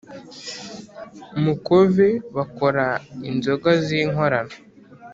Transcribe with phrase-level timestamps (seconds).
[1.43, 2.85] Mukove bakora
[3.29, 4.55] inzoga zinkorano